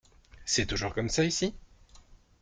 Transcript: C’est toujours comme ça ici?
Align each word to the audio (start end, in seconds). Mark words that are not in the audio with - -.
C’est 0.45 0.65
toujours 0.65 0.95
comme 0.95 1.09
ça 1.09 1.23
ici? 1.23 1.53